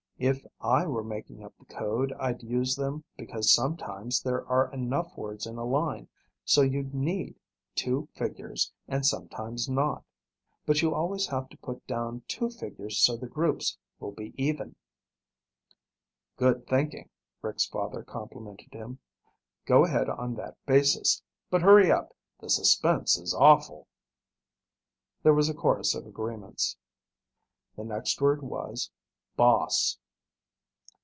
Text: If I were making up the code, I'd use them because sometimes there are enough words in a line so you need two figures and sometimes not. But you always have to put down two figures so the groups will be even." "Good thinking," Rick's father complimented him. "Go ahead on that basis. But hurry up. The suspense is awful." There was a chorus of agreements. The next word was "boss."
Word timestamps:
If 0.23 0.45
I 0.59 0.85
were 0.85 1.03
making 1.03 1.41
up 1.43 1.57
the 1.57 1.65
code, 1.65 2.13
I'd 2.19 2.43
use 2.43 2.75
them 2.75 3.03
because 3.17 3.49
sometimes 3.51 4.21
there 4.21 4.45
are 4.45 4.71
enough 4.71 5.17
words 5.17 5.47
in 5.47 5.57
a 5.57 5.65
line 5.65 6.09
so 6.45 6.61
you 6.61 6.83
need 6.93 7.39
two 7.73 8.07
figures 8.13 8.71
and 8.87 9.03
sometimes 9.03 9.67
not. 9.67 10.03
But 10.63 10.83
you 10.83 10.93
always 10.93 11.25
have 11.29 11.49
to 11.49 11.57
put 11.57 11.87
down 11.87 12.21
two 12.27 12.51
figures 12.51 12.99
so 12.99 13.17
the 13.17 13.25
groups 13.25 13.79
will 13.99 14.11
be 14.11 14.31
even." 14.37 14.75
"Good 16.37 16.67
thinking," 16.67 17.09
Rick's 17.41 17.65
father 17.65 18.03
complimented 18.03 18.73
him. 18.75 18.99
"Go 19.65 19.85
ahead 19.85 20.07
on 20.07 20.35
that 20.35 20.55
basis. 20.67 21.23
But 21.49 21.63
hurry 21.63 21.91
up. 21.91 22.15
The 22.39 22.49
suspense 22.51 23.17
is 23.17 23.33
awful." 23.33 23.87
There 25.23 25.33
was 25.33 25.49
a 25.49 25.55
chorus 25.55 25.95
of 25.95 26.05
agreements. 26.05 26.77
The 27.75 27.83
next 27.85 28.21
word 28.21 28.43
was 28.43 28.91
"boss." 29.35 29.97